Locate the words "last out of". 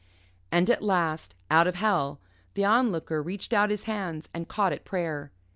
0.81-1.75